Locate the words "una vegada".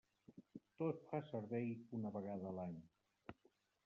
1.97-2.47